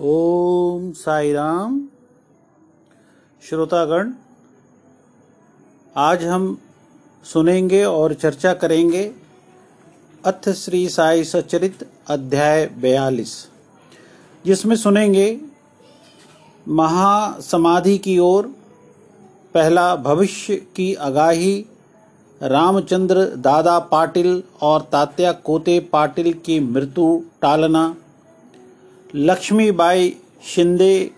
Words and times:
ओम 0.00 0.92
साई 0.92 1.32
राम 1.32 1.88
श्रोतागण, 3.42 4.12
आज 5.96 6.24
हम 6.24 6.58
सुनेंगे 7.24 7.84
और 7.84 8.14
चर्चा 8.14 8.54
करेंगे 8.54 9.02
अथ 10.24 10.48
श्री 10.48 10.88
साई 10.88 11.24
सचरित 11.24 11.86
अध्याय 12.08 12.66
बयालीस, 12.66 13.46
जिसमें 14.44 14.76
सुनेंगे, 14.76 15.40
महासमाधि 16.68 17.98
की 17.98 18.18
ओर 18.18 18.46
पहला 19.54 19.96
भविष्य 19.96 20.56
की 20.56 20.94
आगाही, 20.94 21.66
रामचंद्र 22.40 23.26
दादा 23.36 23.78
पाटिल 23.78 24.42
और 24.62 24.88
तात्या 24.92 25.32
कोते 25.32 25.80
पाटिल 25.92 26.32
की 26.32 26.60
मृत्यु 26.60 27.22
टालना 27.42 27.94
लक्ष्मीबाई 29.14 30.14
शिंदे 30.44 31.10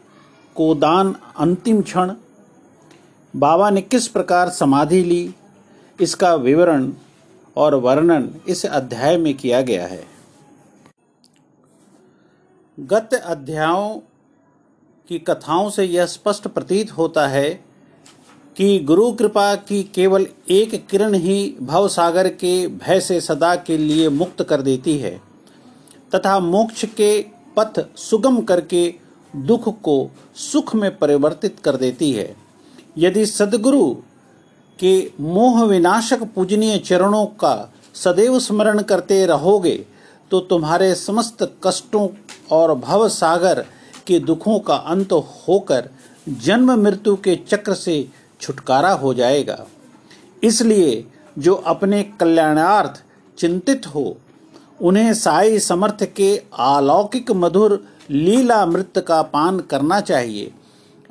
को 0.57 0.75
दान 0.75 1.15
अंतिम 1.39 1.81
क्षण। 1.83 2.13
बाबा 3.35 3.71
ने 3.71 3.81
किस 3.83 4.07
प्रकार 4.09 4.51
समाधि 4.51 5.03
ली, 5.03 5.35
इसका 5.99 6.35
विवरण 6.35 6.91
और 7.57 7.75
वर्णन 7.75 8.29
इस 8.49 8.65
अध्याय 8.67 9.17
में 9.17 9.35
किया 9.35 9.61
गया 9.61 9.87
है। 9.87 10.05
गत 12.79 13.15
अध्यायों 13.15 13.99
की 15.09 15.19
कथाओं 15.19 15.69
से 15.71 15.85
यह 15.85 16.07
स्पष्ट 16.07 16.49
प्रतीत 16.49 16.91
होता 16.91 17.27
है 17.29 17.49
कि 18.57 18.79
गुरु 18.79 19.11
कृपा 19.13 19.55
की 19.55 19.83
केवल 19.95 20.27
एक 20.51 20.75
किरण 20.89 21.15
ही 21.15 21.55
भव 21.63 21.89
सागर 21.89 22.29
के 22.29 22.67
भय 22.69 23.01
से 23.01 23.21
सदा 23.21 23.55
के 23.57 23.77
लिए 23.79 24.09
मुक्त 24.09 24.43
कर 24.43 24.63
देती 24.63 24.97
है, 24.99 25.21
तथा 26.15 26.39
मोक्ष 26.41 26.85
के 26.97 27.21
पथ 27.57 27.81
सुगम 27.99 28.41
करके 28.41 28.83
दुख 29.35 29.69
को 29.83 29.97
सुख 30.37 30.75
में 30.75 30.97
परिवर्तित 30.99 31.59
कर 31.65 31.77
देती 31.77 32.11
है। 32.13 32.35
यदि 32.99 33.27
सदगुरु 33.27 33.85
के 34.79 34.97
मोह 35.21 35.63
विनाशक 35.65 36.23
पूजनीय 36.35 36.79
चरणों 36.79 37.25
का 37.41 37.73
सदैव 37.95 38.39
स्मरण 38.39 38.83
करते 38.83 39.25
रहोगे 39.27 39.75
तो 40.31 40.41
तुम्हारे 40.41 40.95
समस्त 40.95 41.43
कष्टों 41.65 42.09
और 42.51 42.75
भव 42.75 43.09
सागर 43.09 43.65
के 44.07 44.19
दुखों 44.21 44.59
का 44.59 44.75
अंत 44.75 45.13
होकर 45.49 45.89
जन्म 46.29 46.73
मृत्यु 46.75 47.17
के 47.17 47.35
चक्र 47.49 47.75
से 47.75 48.09
छुटकारा 48.41 48.93
हो 48.93 49.13
जाएगा। 49.15 49.65
इसलिए 50.43 51.05
जो 51.39 51.55
अपने 51.55 52.03
कल्याणार्थ 52.21 53.03
चिंतित 53.39 53.87
हो 53.87 54.05
उन्हें 54.83 55.13
साई 55.15 55.59
समर्थ 55.59 56.05
के 56.17 56.37
अलौकिक 56.61 57.31
मधुर 57.33 57.83
लीला 58.11 58.65
मृत 58.67 58.99
का 58.99 59.21
पान 59.25 59.59
करना 59.61 60.01
चाहिए। 60.01 60.53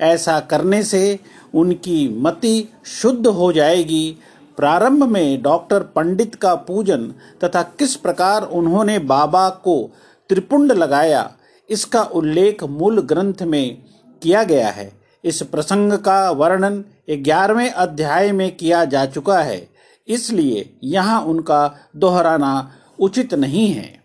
ऐसा 0.00 0.38
करने 0.40 0.82
से 0.82 1.18
उनकी 1.54 2.08
मति 2.20 2.68
शुद्ध 2.92 3.26
हो 3.26 3.52
जाएगी। 3.52 4.16
प्रारंभ 4.58 5.02
में 5.04 5.42
डॉक्टर 5.42 5.82
पंडित 5.96 6.34
का 6.34 6.54
पूजन 6.56 7.12
तथा 7.44 7.62
किस 7.78 7.94
प्रकार 7.96 8.42
उन्होंने 8.42 8.98
बाबा 8.98 9.48
को 9.64 9.76
त्रिपुंड 10.30 10.72
लगाया, 10.72 11.30
इसका 11.68 12.02
उल्लेख 12.02 12.64
मूल 12.64 13.00
ग्रंथ 13.02 13.42
में 13.42 13.82
किया 14.22 14.42
गया 14.44 14.68
है। 14.68 14.90
इस 15.24 15.42
प्रसंग 15.42 15.92
का 15.98 16.30
वर्णन 16.30 16.84
ग्यारहवें 17.12 17.70
अध्याय 17.70 18.30
में 18.32 18.54
किया 18.56 18.84
जा 18.84 19.04
चुका 19.06 19.38
है। 19.38 19.66
इसलिए 20.08 20.70
यहाँ 20.84 21.20
उनका 21.22 21.74
दोहराना 21.96 22.70
उचित 23.02 23.34
नहीं 23.34 23.68
है। 23.68 24.04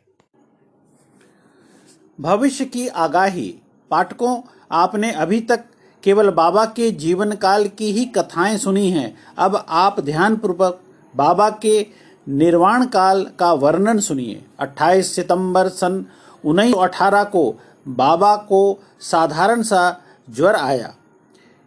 भविष्य 2.22 2.66
की 2.66 2.88
आगाही। 2.88 3.60
पाठकों, 3.92 4.42
आपने 4.72 5.12
अभी 5.12 5.42
तक 5.42 5.66
केवल 6.04 6.30
बाबा 6.30 6.66
के 6.66 6.92
जीवन 6.92 7.32
काल 7.32 7.68
की 7.68 7.92
ही 7.92 8.06
कथाएँ 8.06 8.58
सुनी 8.58 8.90
हैं। 8.90 9.18
अब 9.38 9.66
आप 9.70 10.00
ध्यानपूर्वक 10.00 10.82
बाबा 11.16 11.50
के 11.50 11.88
निर्वाण 12.30 12.86
काल 12.86 13.32
का 13.40 13.54
वर्णन 13.54 14.00
सुनिए। 14.00 14.46
28 14.60 15.16
सितंबर 15.16 15.70
सन 15.70 16.06
उन्नीस 16.46 16.74
को 17.12 17.62
बाबा 17.88 18.36
को 18.36 18.84
साधारण 19.00 19.62
सा 19.62 20.02
ज्वर 20.30 20.56
आया। 20.56 20.96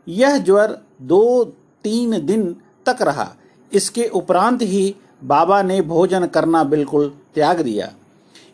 यह 0.09 0.39
ज्वर 0.39 0.79
दो 1.03 1.45
तीन 1.85 2.27
दिन 2.27 2.57
तक 2.87 3.03
रहा। 3.03 3.35
इसके 3.73 4.05
उपरांत 4.05 4.63
ही 4.63 4.97
बाबा 5.25 5.63
ने 5.63 5.81
भोजन 5.81 6.27
करना 6.27 6.65
बिल्कुल 6.65 7.20
त्याग 7.37 7.61
दिया। 7.61 7.93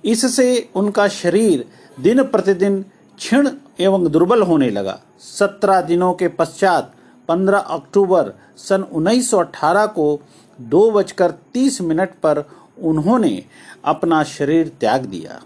इससे 0.04 0.68
उनका 0.74 1.06
शरीर 1.10 1.64
दिन 1.98 2.22
प्रतिदिन 2.24 2.82
क्षीण 3.18 3.48
एवं 3.80 4.10
दुर्बल 4.12 4.42
होने 4.42 4.70
लगा। 4.70 4.98
सत्रह 5.20 5.80
दिनों 5.80 6.12
के 6.12 6.28
पश्चात 6.30 6.92
पंद्रह 7.28 7.58
अक्टूबर 7.58 8.32
सन 8.58 8.82
1918 8.82 9.86
को 9.88 10.20
दो 10.58 10.90
बजकर 10.90 11.30
तीस 11.54 11.80
मिनट 11.80 12.10
पर 12.22 12.44
उन्होंने 12.80 13.42
अपना 13.84 14.22
शरीर 14.24 14.68
त्याग 14.80 15.04
दिया। 15.06 15.40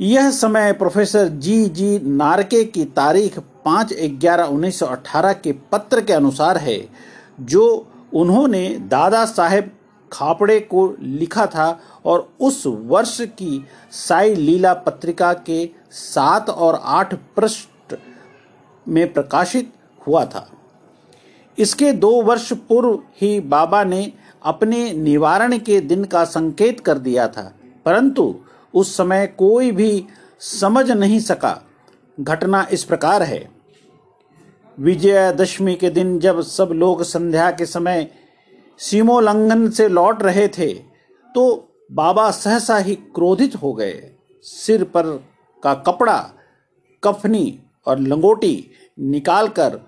यह 0.00 0.30
समय 0.30 0.72
प्रोफेसर 0.72 1.28
जी 1.28 1.64
जी 1.66 1.98
नारके 1.98 2.62
की 2.64 2.84
तारीख 2.94 3.38
पाँच 3.64 3.92
ग्यारह 3.92 4.44
उन्नीस 4.44 4.80
के 4.82 5.52
पत्र 5.72 6.00
के 6.00 6.12
अनुसार 6.12 6.56
है, 6.58 6.78
जो 7.40 7.86
उन्होंने 8.14 8.68
दादा 8.80 9.24
साहेब 9.24 9.70
खापड़े 10.12 10.58
को 10.60 10.86
लिखा 11.00 11.46
था 11.46 11.80
और 12.04 12.28
उस 12.40 12.62
वर्ष 12.66 13.20
की 13.20 13.64
साई 13.92 14.34
लीला 14.34 14.72
पत्रिका 14.74 15.32
के 15.32 15.68
सात 15.90 16.50
और 16.50 16.80
आठ 16.84 17.14
पृष्ठ 17.36 17.94
में 18.86 19.12
प्रकाशित 19.12 19.72
हुआ 20.06 20.24
था। 20.24 20.48
इसके 21.58 21.92
दो 21.92 22.10
वर्ष 22.22 22.52
पूर्व 22.68 22.98
ही 23.20 23.38
बाबा 23.40 23.82
ने 23.84 24.12
अपने 24.42 24.92
निवारण 24.92 25.58
के 25.58 25.80
दिन 25.80 26.04
का 26.04 26.24
संकेत 26.24 26.80
कर 26.80 26.98
दिया 26.98 27.26
था, 27.28 27.52
परंतु 27.84 28.34
उस 28.74 28.96
समय 28.96 29.26
कोई 29.38 29.70
भी 29.70 30.04
समझ 30.40 30.90
नहीं 30.90 31.20
सका। 31.20 31.60
घटना 32.20 32.66
इस 32.72 32.84
प्रकार 32.84 33.22
है। 33.22 33.61
विजयादशमी 34.78 35.74
के 35.74 35.90
दिन 35.90 36.18
जब 36.18 36.40
सब 36.40 36.70
लोग 36.72 37.02
संध्या 37.02 37.50
के 37.50 37.66
समय 37.66 38.06
सीमोल्लंघन 38.80 39.68
से 39.70 39.88
लौट 39.88 40.22
रहे 40.22 40.46
थे 40.48 40.72
तो 41.34 41.44
बाबा 41.90 42.30
सहसा 42.30 42.76
ही 42.78 42.94
क्रोधित 42.94 43.54
हो 43.56 43.72
गए। 43.72 43.92
सिर 44.44 44.84
पर 44.84 45.06
का 45.62 45.74
कपड़ा, 45.86 46.18
कफनी 47.02 47.58
और 47.86 47.98
लंगोटी 47.98 48.70
निकालकर 48.98 49.78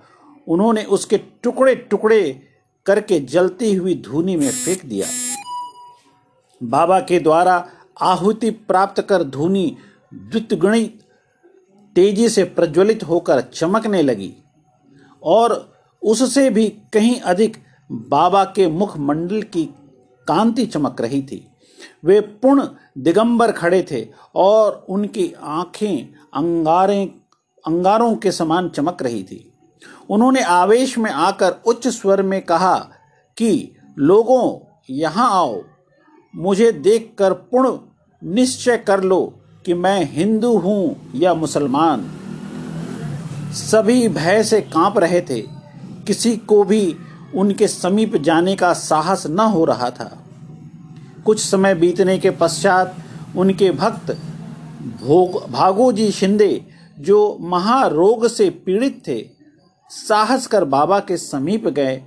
उन्होंने 0.49 0.85
उसके 0.85 1.19
टुकड़े 1.43 1.75
टुकड़े 1.75 2.23
करके 2.87 3.21
जलती 3.21 3.75
हुई 3.75 3.95
धूनी 4.05 4.37
में 4.37 4.51
फेंक 4.51 4.85
दिया। 4.87 5.07
बाबा 6.61 7.01
के 7.01 7.21
द्वारा 7.21 7.67
आहुति 8.03 8.51
प्राप्त 8.51 9.01
कर 9.03 9.23
धूनी 9.25 9.77
द्वितगणित 10.15 11.01
तेज़ी 11.97 12.29
से 12.29 12.45
प्रज्वलित 12.45 13.03
होकर 13.03 13.41
चमकने 13.41 14.03
लगी। 14.03 14.33
और 15.25 15.75
उससे 16.03 16.51
भी 16.51 16.69
कहीं 16.93 17.21
अधिक 17.21 17.57
बाबा 17.93 18.45
के 18.45 18.69
मुखमंडल 18.69 19.43
की 19.43 19.65
कांति 20.29 20.67
चमक 20.67 21.01
रही 21.01 21.23
थी। 21.23 21.49
वे 22.05 22.21
पूर्ण 22.21 22.69
दिगंबर 22.99 23.53
खड़े 23.53 23.87
थे 23.91 24.09
और 24.35 24.87
उनकी 24.89 25.35
आँखें 25.43 26.15
अंगारें, 26.35 27.09
अंगारों 27.67 28.17
के 28.17 28.33
समान 28.33 28.69
चमक 28.69 29.03
रही 29.03 29.23
थी। 29.23 29.53
उन्होंने 30.11 30.43
आवेश 30.43 30.99
में 30.99 31.11
आकर 31.11 31.55
उच्च 31.67 31.89
स्वर 31.89 32.23
में 32.23 32.43
कहा 32.43 32.89
कि, 33.37 33.77
लोगों, 33.99 34.59
यहाँ 34.91 35.31
आओ। 35.31 35.63
मुझे 36.37 36.73
देखकर 36.73 37.33
पूर्ण 37.33 37.79
निश्चय 38.25 38.77
कर 38.77 39.03
लो 39.03 39.41
कि 39.67 39.75
मैं 39.75 40.05
हिंदू 40.05 40.59
हूँ 40.59 41.13
या 41.15 41.35
मुसलमान। 41.35 42.24
सभी 43.55 44.09
भय 44.09 44.43
से 44.43 44.61
काँप 44.61 44.99
रहे 44.99 45.21
थे। 45.21 45.41
किसी 46.07 46.37
को 46.37 46.65
भी 46.65 46.97
उनके 47.35 47.69
समीप 47.69 48.17
जाने 48.17 48.57
का 48.57 48.73
साहस 48.73 49.27
न 49.27 49.41
हो 49.41 49.65
रहा 49.65 49.91
था। 49.91 50.25
कुछ 51.27 51.41
समय 51.41 51.75
बीतने 51.75 52.19
के 52.19 52.31
पश्चात 52.31 52.97
उनके 53.37 53.71
भक्त, 53.71 54.11
भोग, 55.03 55.51
भागोजी 55.51 56.11
शिंदे, 56.11 56.67
जो 56.99 57.39
महारोग 57.41 58.29
से 58.29 58.51
पीड़ित 58.51 59.03
थे, 59.09 59.29
साहस 59.89 60.47
कर 60.47 60.65
बाबा 60.65 61.01
के 61.01 61.17
समीप 61.17 61.69
गए 61.69 62.03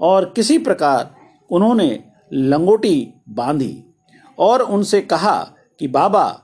और 0.00 0.32
किसी 0.36 0.58
प्रकार 0.58 1.14
उन्होंने 1.50 2.04
लंगोटी 2.32 3.14
बांधी 3.28 3.84
और 4.38 4.60
उनसे 4.60 5.00
कहा 5.00 5.48
कि, 5.78 5.88
बाबा, 5.88 6.42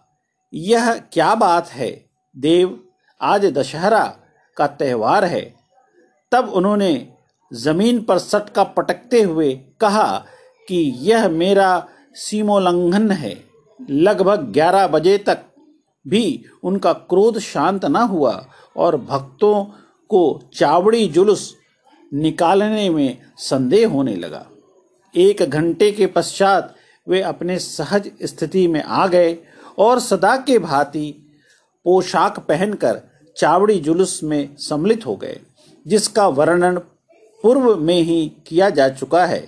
यह 0.54 0.94
क्या 0.94 1.34
बात 1.34 1.68
है? 1.68 2.04
देव, 2.36 2.80
आज 3.22 3.44
दशहरा 3.46 4.16
का 4.56 4.66
त्यौहार 4.66 5.24
है। 5.24 5.42
तब 6.32 6.48
उन्होंने 6.48 6.92
ज़मीन 7.50 8.00
पर 8.00 8.18
सटका 8.18 8.64
पटकते 8.64 9.22
हुए 9.22 9.52
कहा 9.80 10.06
कि 10.68 10.76
यह 10.98 11.28
मेरा 11.28 11.88
सीमोल्लंघन 12.16 13.10
है। 13.10 13.34
लगभग 13.80 14.40
ग्यारह 14.52 14.86
बजे 14.86 15.16
तक 15.18 15.44
भी 16.06 16.44
उनका 16.62 16.92
क्रोध 16.92 17.38
शांत 17.38 17.84
न 17.84 17.96
हुआ 17.96 18.32
और 18.76 18.96
भक्तों 18.96 19.64
को 20.10 20.40
चावड़ी 20.54 21.06
जुलूस 21.08 21.54
निकालने 22.12 22.88
में 22.90 23.18
संदेह 23.38 23.88
होने 23.88 24.14
लगा। 24.16 24.46
एक 25.14 25.42
घंटे 25.42 25.90
के 25.92 26.06
पश्चात 26.06 26.74
वे 27.06 27.20
अपने 27.22 27.58
सहज 27.58 28.10
स्थिति 28.22 28.66
में 28.68 28.82
आ 28.82 29.06
गए 29.06 29.36
और 29.78 30.00
सदा 30.00 30.36
के 30.36 30.58
भांति 30.58 31.10
पोशाक 31.86 32.38
पहनकर 32.38 33.00
चावड़ी 33.36 33.78
जुलूस 33.78 34.22
में 34.22 34.56
सम्मिलित 34.58 35.06
हो 35.06 35.16
गए, 35.16 35.40
जिसका 35.86 36.26
वर्णन 36.28 36.78
पूर्व 37.44 37.76
में 37.76 38.00
ही 38.02 38.32
किया 38.46 38.70
जा 38.70 38.88
चुका 38.88 39.24
है। 39.26 39.42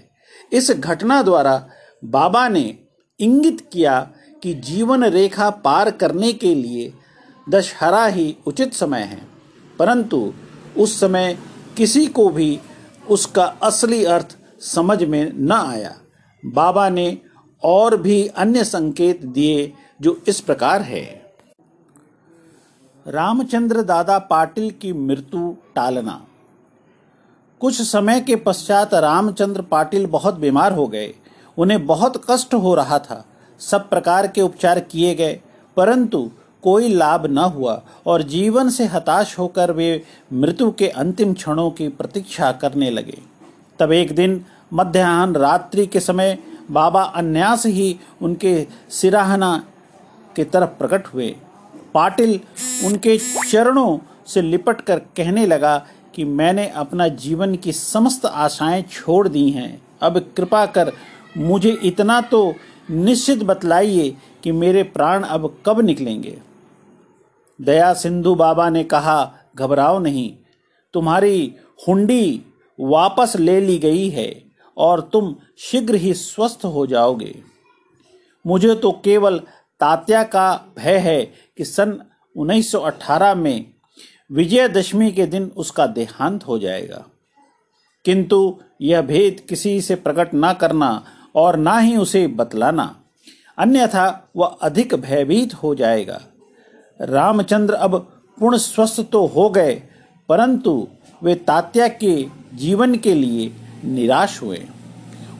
इस 0.52 0.70
घटना 0.70 1.23
द्वारा 1.23 1.67
बाबा 2.05 2.49
ने 2.49 2.79
इंगित 3.20 3.61
किया 3.73 4.00
कि 4.43 4.55
जीवन 4.55 5.05
रेखा 5.05 5.50
पार 5.50 5.90
करने 5.90 6.32
के 6.32 6.55
लिए 6.55 6.93
दशहरा 7.46 8.06
ही 8.06 8.37
उचित 8.46 8.73
समय 8.73 9.00
है, 9.00 9.20
परंतु 9.79 10.32
उस 10.76 10.99
समय 11.00 11.38
किसी 11.76 12.06
को 12.06 12.29
भी 12.29 12.58
उसका 13.11 13.44
असली 13.62 14.05
अर्थ 14.05 14.37
समझ 14.64 15.02
में 15.02 15.32
न 15.34 15.52
आया। 15.52 15.94
बाबा 16.43 16.88
ने 16.88 17.19
और 17.62 17.96
भी 17.96 18.26
अन्य 18.26 18.64
संकेत 18.64 19.25
दिए 19.25 19.73
जो 20.00 20.20
इस 20.29 20.40
प्रकार 20.40 20.82
है। 20.82 21.22
रामचंद्र 23.07 23.83
दादा 23.83 24.19
पाटिल 24.19 24.71
की 24.71 24.93
मृत्यु 24.93 25.55
टालना। 25.75 26.27
कुछ 27.61 27.81
समय 27.83 28.21
के 28.21 28.37
पश्चात 28.37 28.95
रामचंद्र 28.95 29.63
पाटिल 29.63 30.07
बहुत 30.07 30.35
बीमार 30.35 30.73
हो 30.73 30.87
गए। 30.87 31.15
उन्हें 31.59 31.87
बहुत 31.87 32.23
कष्ट 32.31 32.55
हो 32.55 32.75
रहा 32.75 32.99
था। 32.99 33.25
सब 33.61 33.89
प्रकार 33.89 34.27
के 34.27 34.43
उपचार 34.43 34.81
किए 34.81 35.15
गए, 35.15 35.41
परंतु 35.77 36.31
कोई 36.63 36.89
लाभ 36.89 37.27
न 37.27 37.39
हुआ 37.39 37.83
और 38.07 38.23
जीवन 38.23 38.71
से 38.71 38.85
हताश 38.85 39.39
होकर 39.39 39.73
वे 39.73 40.03
मृत्यु 40.33 40.71
के 40.71 40.89
अंतिम 40.89 41.35
क्षणों 41.35 41.71
की 41.71 41.89
प्रतीक्षा 41.89 42.53
करने 42.53 42.91
लगे। 42.91 43.19
तब 43.79 43.93
एक 43.93 44.15
दिन, 44.15 44.45
मध्याह्न 44.75 45.37
रात्रि 45.37 45.87
के 45.87 46.01
समय, 46.01 46.39
बाबा 46.71 47.03
अन्यास 47.03 47.67
ही 47.67 47.99
उनके 48.23 48.67
सिराहना 48.91 49.65
की 50.37 50.45
तरफ़ 50.45 50.71
प्रकट 50.71 51.07
हुए। 51.07 51.37
पाटिल 51.94 52.41
उनके 52.85 53.19
चरणों 53.50 53.99
से 54.27 54.43
लिपट 54.43 54.81
कर 54.81 54.99
कहने 55.17 55.47
लगा 55.47 55.77
कि 56.15 56.25
मैंने 56.25 56.69
अपना 56.69 57.09
जीवन 57.09 57.55
की 57.56 57.73
समस्त 57.73 58.27
आशाएँ 58.27 58.83
छोड़ 58.83 59.29
दी 59.29 59.49
हैं। 59.50 59.83
अब 60.03 60.19
कृपा 60.37 60.67
कर 60.67 60.93
मुझे 61.37 61.71
इतना 61.83 62.21
तो 62.21 62.55
निश्चित 62.91 63.43
बतलाइए 63.43 64.17
कि 64.43 64.53
मेरे 64.53 64.83
प्राण 64.83 65.23
अब 65.23 65.55
कब 65.67 65.81
निकलेंगे। 65.81 66.39
दया 67.61 67.93
सिंधु 67.94 68.35
बाबा 68.35 68.69
ने 68.71 68.85
कहा, 68.85 69.35
घबराओ 69.56 69.99
नहीं, 69.99 70.33
तुम्हारी 70.94 71.55
हुंडी 71.89 72.43
वापस 72.81 73.37
ले 73.37 73.61
ली 73.61 73.79
गई 73.79 74.09
है 74.09 74.44
और 74.77 75.00
तुम 75.12 75.35
शीघ्र 75.59 75.94
ही 75.94 76.15
स्वस्थ 76.15 76.65
हो 76.65 76.87
जाओगे। 76.87 77.35
मुझे 78.44 78.75
तो 78.75 78.91
केवल 79.05 79.41
तात्या 79.82 80.23
का 80.23 80.75
भय 80.79 80.96
है 80.96 81.25
कि 81.56 81.64
सन 81.64 82.02
1918 82.37 83.34
में 83.34 83.64
विजयदशमी 84.32 85.12
के 85.12 85.26
दिन 85.26 85.52
उसका 85.56 85.87
देहांत 85.87 86.46
हो 86.46 86.58
जाएगा। 86.58 87.05
किंतु 88.05 88.61
यह 88.81 89.00
भेद 89.00 89.40
किसी 89.49 89.81
से 89.81 89.94
प्रकट 89.94 90.31
न 90.34 90.52
करना 90.52 91.05
और 91.34 91.56
ना 91.56 91.79
ही 91.79 91.96
उसे 91.96 92.26
बतलाना। 92.26 92.96
अन्यथा 93.58 94.29
वह 94.37 94.46
अधिक 94.62 94.94
भयभीत 94.94 95.55
हो 95.55 95.75
जाएगा। 95.75 96.20
रामचंद्र 97.00 97.75
अब 97.75 97.96
पूर्ण 98.38 98.56
स्वस्थ 98.56 99.00
तो 99.00 99.26
हो 99.26 99.50
गए, 99.50 99.82
परंतु 100.29 100.88
वे 101.23 101.34
तात्या 101.34 101.88
के 101.88 102.26
जीवन 102.55 102.94
के 102.94 103.14
लिए 103.14 103.52
निराश 103.84 104.43
हुए। 104.43 104.67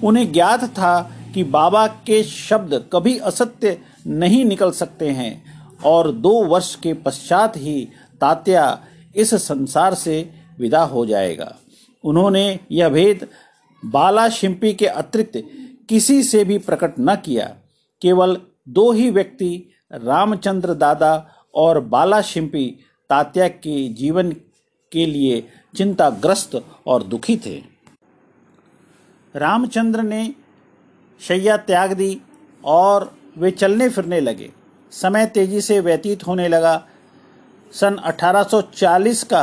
उन्हें 0.05 0.33
ज्ञात 0.33 0.65
था 0.65 1.13
कि 1.35 1.45
बाबा 1.45 1.87
के 1.87 2.23
शब्द 2.23 2.75
कभी 2.93 3.17
असत्य 3.19 3.79
नहीं 4.07 4.45
निकल 4.45 4.71
सकते 4.71 5.11
हैं, 5.11 5.43
और 5.85 6.11
दो 6.13 6.33
वर्ष 6.45 6.75
के 6.75 6.95
पश्चात 6.95 7.57
ही 7.57 7.89
तात्या 8.21 8.85
इस 9.17 9.35
संसार 9.35 9.95
से 9.95 10.31
विदा 10.59 10.83
हो 10.83 11.07
जाएगा। 11.07 11.55
उन्होंने 12.05 12.61
यह 12.71 12.89
भेद 12.89 13.27
बाला 13.83 14.29
शिंपी 14.29 14.73
के 14.75 14.87
अतिरिक्त 14.87 15.43
किसी 15.89 16.23
से 16.23 16.45
भी 16.45 16.59
प्रकट 16.59 16.95
न 17.01 17.15
किया। 17.17 17.47
केवल 18.03 18.37
दो 18.69 18.91
ही 18.93 19.11
व्यक्ति, 19.11 19.69
रामचंद्र 19.93 20.75
दादा 20.75 21.29
और 21.55 21.81
बाला 21.81 22.21
शिंपी, 22.23 22.67
तात्या 23.11 23.49
के 23.49 23.89
जीवन 23.89 24.31
के 24.93 25.07
लिए 25.07 25.43
चिंताग्रस्त 25.77 26.61
और 26.87 27.03
दुखी 27.03 27.37
थे। 27.37 27.63
रामचंद्र 29.35 30.03
ने 30.03 30.35
शैया 31.23 31.57
त्याग 31.57 31.93
दी 31.93 32.21
और 32.65 33.13
वे 33.39 33.51
चलने 33.51 33.89
फिरने 33.89 34.21
लगे। 34.21 34.51
समय 34.93 35.27
तेज़ी 35.27 35.61
से 35.61 35.81
व्यतीत 35.81 36.27
होने 36.27 36.49
लगा। 36.49 36.85
सन 37.73 37.97
1840 38.05 39.23
का 39.23 39.43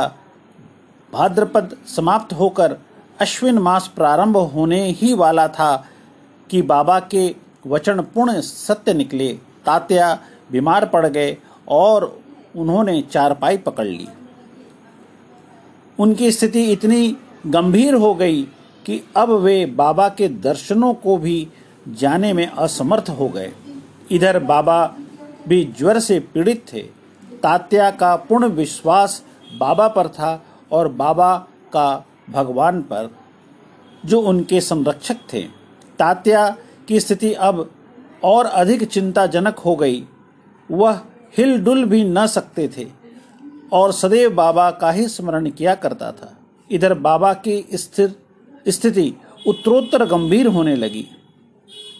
भाद्रपद 1.12 1.76
समाप्त 1.96 2.32
होकर 2.32 2.76
अश्विन 3.20 3.58
मास 3.58 3.90
प्रारंभ 3.96 4.36
होने 4.36 4.82
ही 4.90 5.12
वाला 5.14 5.48
था 5.48 5.86
कि 6.50 6.62
बाबा 6.62 7.00
के 7.00 7.34
वचन 7.66 8.00
पूर्ण 8.00 8.40
सत्य 8.40 8.94
निकले। 8.94 9.32
तात्या 9.66 10.18
बीमार 10.52 10.86
पड़ 10.86 11.06
गए 11.06 11.36
और 11.68 12.20
उन्होंने 12.56 13.00
चारपाई 13.02 13.56
पकड़ 13.56 13.86
ली। 13.86 14.08
उनकी 15.98 16.30
स्थिति 16.32 16.64
इतनी 16.72 17.16
गंभीर 17.46 17.94
हो 17.94 18.14
गई 18.14 18.42
कि 18.86 19.00
अब 19.16 19.30
वे 19.30 19.66
बाबा 19.66 20.08
के 20.08 20.28
दर्शनों 20.28 20.94
को 20.94 21.16
भी 21.16 21.48
जाने 21.88 22.32
में 22.32 22.46
असमर्थ 22.46 23.08
हो 23.10 23.28
गए। 23.28 23.52
इधर 24.10 24.38
बाबा 24.38 24.94
भी 25.48 25.64
ज्वर 25.78 25.98
से 25.98 26.18
पीड़ित 26.20 26.64
थे। 26.72 26.82
तात्या 27.42 27.90
का 27.90 28.16
पूर्ण 28.16 28.46
विश्वास 28.46 29.22
बाबा 29.58 29.88
पर 29.88 30.08
था 30.08 30.42
और 30.72 30.88
बाबा 30.88 31.36
का 31.72 32.06
भगवान 32.30 32.82
पर, 32.82 33.10
जो 34.06 34.20
उनके 34.20 34.60
संरक्षक 34.60 35.16
थे। 35.32 35.42
तात्या 35.98 36.56
की 36.88 37.00
स्थिति 37.00 37.32
अब 37.32 37.70
और 38.24 38.46
अधिक 38.46 38.84
चिंताजनक 38.84 39.58
हो 39.58 39.76
गई। 39.76 40.02
वह 40.70 41.00
हिलडुल 41.38 41.84
भी 41.84 42.04
न 42.04 42.26
सकते 42.26 42.68
थे 42.68 42.86
और 43.72 43.92
सदैव 43.92 44.34
बाबा 44.34 44.70
का 44.70 44.90
ही 44.90 45.08
स्मरण 45.08 45.50
किया 45.50 45.74
करता 45.74 46.12
था। 46.12 46.36
इधर 46.70 46.94
बाबा 46.94 47.32
की 47.34 47.64
स्थिर 47.74 48.14
स्थिति 48.68 49.14
उत्तरोत्तर 49.46 50.04
गंभीर 50.06 50.46
होने 50.46 50.76
लगी। 50.76 51.06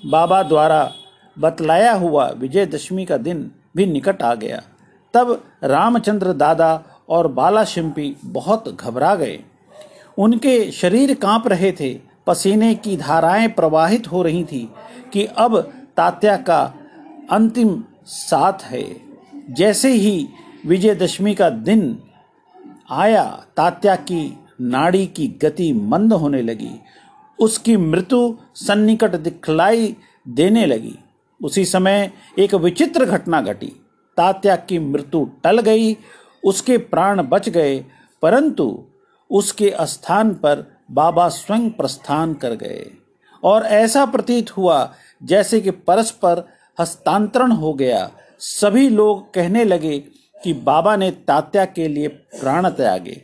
बाबा 0.07 0.43
द्वारा 0.43 0.93
बतलाया 1.39 1.93
हुआ 1.93 2.29
विजयदशमी 2.29 3.05
का 3.05 3.17
दिन 3.17 3.51
भी 3.77 3.87
निकट 3.87 4.23
आ 4.23 4.35
गया। 4.35 4.63
तब 5.15 5.45
रामचंद्र 5.65 6.33
दादा 6.33 6.85
और 7.09 7.29
बाला 7.29 7.65
शिंपी 7.65 8.17
बहुत 8.25 8.77
घबरा 8.81 9.15
गए। 9.15 9.41
उनके 10.19 10.71
शरीर 10.71 11.15
काँप 11.15 11.49
रहे 11.49 11.73
थे। 11.73 12.01
पसीने 12.27 12.75
की 12.75 12.97
धाराएँ 12.97 13.49
प्रवाहित 13.49 14.13
हो 14.13 14.23
रही 14.23 14.45
थी 14.45 14.71
कि 15.13 15.25
अब 15.25 15.61
तात्या 15.97 16.37
का 16.37 16.75
अंतिम 17.31 17.85
साथ 18.07 18.63
है। 18.63 18.97
जैसे 19.51 19.93
ही 19.93 20.29
विजयदशमी 20.67 21.35
का 21.35 21.51
दिन 21.51 22.03
आया, 22.91 23.45
तात्या 23.57 23.97
की 23.97 24.39
नाड़ी 24.61 25.07
की 25.07 25.29
गति 25.29 25.73
मंद 25.73 26.13
होने 26.13 26.43
लगी। 26.43 26.81
उसकी 27.41 27.77
मृत्यु 27.77 28.37
सन्निकट 28.55 29.11
दिखलाई 29.17 29.97
देने 30.29 30.67
लगी। 30.67 30.99
उसी 31.45 31.65
समय 31.65 32.13
एक 32.39 32.55
विचित्र 32.55 33.05
घटना 33.05 33.41
घटी। 33.41 33.67
तात्या 34.17 34.57
की 34.57 34.79
मृत्यु 34.79 35.25
टल 35.45 35.61
गई, 35.61 35.97
उसके 36.45 36.79
प्राण 36.79 37.23
बच 37.23 37.49
गए, 37.49 37.85
परंतु 38.23 38.85
उसके 39.31 39.75
स्थान 39.81 40.35
पर 40.35 40.81
बाबा 40.91 41.29
स्वयं 41.29 41.71
प्रस्थान 41.71 42.35
कर 42.35 42.51
गए। 42.51 42.91
और 43.45 43.63
ऐसा 43.63 44.07
प्रतीत 44.07 44.57
हुआ 44.57 44.95
जैसे 45.23 45.61
कि 45.61 45.71
परस्पर 45.71 46.49
हस्तांतरण 46.81 47.53
हो 47.53 47.75
गया। 47.75 48.11
सभी 48.39 48.89
लोग 48.89 49.35
कहने 49.35 49.65
लगे 49.65 49.99
कि 50.45 50.53
बाबा 50.53 50.97
ने 50.97 51.11
तात्या 51.11 51.65
के 51.65 51.89
लिए 51.89 52.09
प्राण 52.09 52.69
त्यागे। 52.69 53.23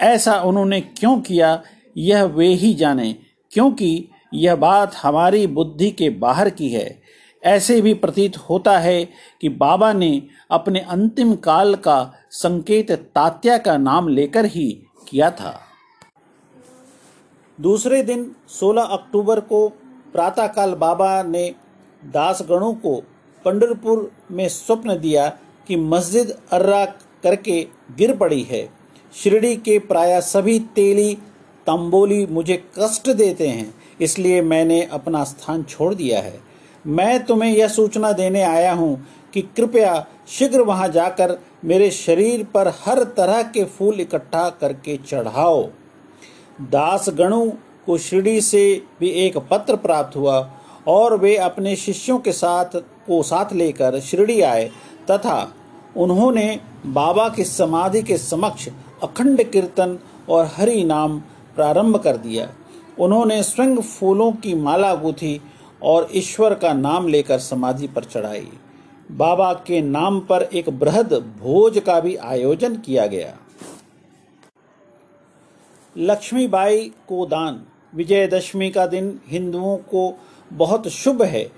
ऐसा 0.00 0.40
उन्होंने 0.40 0.80
क्यों 0.80 1.20
किया, 1.20 1.62
यह 1.96 2.24
वे 2.24 2.48
ही 2.48 2.74
जाने। 2.74 3.16
क्योंकि 3.54 4.08
यह 4.34 4.56
बात 4.56 4.94
हमारी 4.94 5.46
बुद्धि 5.46 5.90
के 5.90 6.10
बाहर 6.10 6.50
की 6.50 6.68
है। 6.68 7.02
ऐसे 7.44 7.80
भी 7.80 7.94
प्रतीत 7.94 8.36
होता 8.36 8.78
है 8.78 9.04
कि 9.40 9.48
बाबा 9.48 9.92
ने 9.92 10.22
अपने 10.50 10.80
अंतिम 10.80 11.34
काल 11.34 11.74
का 11.74 12.12
संकेत 12.30 12.92
तात्या 12.92 13.58
का 13.58 13.76
नाम 13.76 14.08
लेकर 14.08 14.44
ही 14.44 14.82
किया 15.08 15.30
था। 15.30 15.60
दूसरे 17.60 18.02
दिन 18.02 18.36
16 18.48 18.82
अक्टूबर 18.82 19.40
को 19.40 19.68
प्रातःकाल 20.12 20.74
बाबा 20.74 21.22
ने 21.22 21.54
दासगणों 22.04 22.74
को 22.74 23.02
पंडरपुर 23.44 24.12
में 24.30 24.48
स्वप्न 24.48 25.00
दिया 25.00 25.28
कि 25.68 25.76
मस्जिद 25.76 26.38
अर्रा 26.52 26.84
करके 27.22 27.68
गिर 27.98 28.16
पड़ी 28.16 28.42
है। 28.42 28.68
शिरडी 29.14 29.56
के 29.56 29.78
प्राय 29.78 30.20
सभी 30.20 30.58
तेली 30.58 31.18
तंबोली 31.66 32.24
मुझे 32.26 32.62
कष्ट 32.78 33.08
देते 33.10 33.48
हैं, 33.48 33.74
इसलिए 34.00 34.40
मैंने 34.42 34.82
अपना 34.84 35.24
स्थान 35.24 35.62
छोड़ 35.64 35.94
दिया 35.94 36.20
है। 36.20 36.38
मैं 36.84 37.24
तुम्हें 37.26 37.50
यह 37.50 37.68
सूचना 37.68 38.12
देने 38.12 38.42
आया 38.42 38.72
हूँ 38.72 39.06
कि 39.34 39.42
कृपया 39.56 40.06
शीघ्र 40.28 40.60
वहाँ 40.62 40.88
जाकर 40.88 41.38
मेरे 41.64 41.90
शरीर 41.90 42.44
पर 42.44 42.68
हर 42.80 43.02
तरह 43.16 43.42
के 43.44 43.64
फूल 43.66 44.00
इकट्ठा 44.00 44.48
करके 44.60 44.96
चढ़ाओ। 44.98 45.62
दास 46.62 47.08
गणु 47.10 47.50
को 47.86 47.96
शिरडी 47.98 48.40
से 48.40 48.64
भी 49.00 49.08
एक 49.20 49.38
पत्र 49.50 49.76
प्राप्त 49.76 50.16
हुआ 50.16 50.38
और 50.88 51.16
वे 51.16 51.36
अपने 51.38 51.74
शिष्यों 51.76 52.18
के 52.18 52.32
साथ, 52.32 52.76
को 53.06 53.22
साथ 53.22 53.52
लेकर 53.52 53.98
शिरडी 54.00 54.40
आए 54.42 54.70
तथा 55.10 55.52
उन्होंने 55.96 56.60
बाबा 56.86 57.28
की 57.28 57.44
समाधि 57.44 58.02
के 58.02 58.18
समक्ष 58.18 58.68
अखंड 59.02 59.42
कीर्तन 59.42 59.98
और 60.28 60.50
हरि 60.56 60.82
नाम 60.84 61.22
प्रारंभ 61.54 61.96
कर 61.96 62.16
दिया। 62.16 62.48
उन्होंने 63.00 63.42
स्वयं 63.42 63.76
फूलों 63.76 64.32
की 64.32 64.54
माला 64.54 64.94
गूथी 64.94 65.40
और 65.82 66.08
ईश्वर 66.14 66.54
का 66.54 66.72
नाम 66.72 67.08
लेकर 67.08 67.38
समाधि 67.38 67.86
पर 67.86 68.04
चढ़ाई। 68.04 68.48
बाबा 69.10 69.52
के 69.66 69.80
नाम 69.82 70.20
पर 70.20 70.42
एक 70.42 70.68
बृहद 70.78 71.12
भोज 71.40 71.78
का 71.78 72.00
भी 72.00 72.14
आयोजन 72.16 72.76
किया 72.76 73.06
गया। 73.06 73.34
लक्ष्मीबाई 75.96 76.80
को 77.08 77.26
दान। 77.26 77.64
विजयदशमी 77.94 78.70
का 78.70 78.86
दिन 78.86 79.18
हिंदुओं 79.28 79.76
को 79.76 80.18
बहुत 80.52 80.88
शुभ 80.88 81.22
है। 81.22 81.50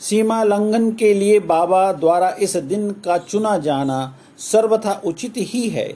सीमा 0.00 0.42
लंघन 0.42 0.90
के 0.92 1.12
लिए 1.14 1.38
बाबा 1.40 1.92
द्वारा 1.92 2.30
इस 2.40 2.56
दिन 2.56 2.90
का 3.04 3.18
चुना 3.18 3.56
जाना 3.58 4.16
सर्वथा 4.38 5.00
उचित 5.04 5.34
ही 5.36 5.68
है। 5.68 5.92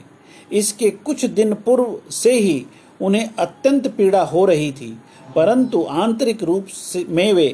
इसके 0.51 0.89
कुछ 0.89 1.25
दिन 1.25 1.53
पूर्व 1.55 2.11
से 2.11 2.31
ही 2.33 2.65
उन्हें 3.01 3.29
अत्यंत 3.39 3.87
पीड़ा 3.87 4.21
हो 4.21 4.45
रही 4.45 4.71
थी, 4.71 4.97
परंतु 5.35 5.85
आंतरिक 5.89 6.43
रूप 6.43 6.65
से 6.65 7.05
में 7.09 7.31
वे 7.33 7.47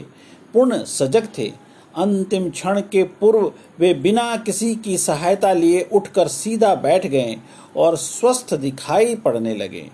पूर्ण 0.53 0.83
सजग 0.83 1.27
थे। 1.37 1.51
अंतिम 1.95 2.49
क्षण 2.49 2.79
के 2.81 3.03
पूर्व 3.03 3.51
वे 3.79 3.93
बिना 3.93 4.35
किसी 4.37 4.75
की 4.75 4.97
सहायता 4.97 5.53
लिए 5.53 5.87
उठकर 5.93 6.27
सीधा 6.27 6.73
बैठ 6.75 7.07
गए 7.07 7.35
और 7.75 7.95
स्वस्थ 7.97 8.53
दिखाई 8.53 9.15
पड़ने 9.15 9.53
लगे। 9.55 9.89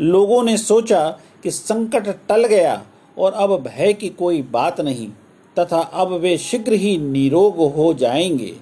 लोगों 0.00 0.42
ने 0.42 0.56
सोचा 0.56 1.08
कि 1.42 1.50
संकट 1.50 2.08
टल 2.28 2.46
गया 2.46 2.82
और 3.18 3.32
अब 3.32 3.56
भय 3.62 3.92
की 3.92 4.08
कोई 4.08 4.42
बात 4.42 4.80
नहीं, 4.80 5.08
तथा 5.56 5.78
अब 5.78 6.12
वे 6.12 6.36
शीघ्र 6.38 6.72
ही 6.72 6.96
निरोग 6.98 7.56
हो 7.74 7.92
जाएँगे। 7.94 8.54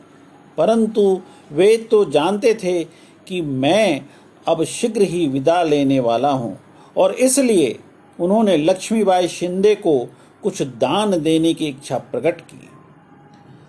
परंतु 0.58 1.20
वे 1.52 1.76
तो 1.90 2.04
जानते 2.04 2.54
थे 2.54 2.84
कि 3.26 3.40
मैं 3.42 4.00
अब 4.48 4.64
शीघ्र 4.64 5.02
ही 5.02 5.26
विदा 5.26 5.62
लेने 5.62 6.00
वाला 6.00 6.30
हूँ। 6.30 6.58
और 6.96 7.12
इसलिए 7.12 7.78
उन्होंने 8.20 8.56
लक्ष्मीबाई 8.56 9.28
शिंदे 9.28 9.74
को 9.74 10.10
कुछ 10.42 10.62
दान 10.62 11.22
देने 11.22 11.54
की 11.54 11.66
इच्छा 11.66 11.98
प्रकट 11.98 12.40
की। 12.40 12.68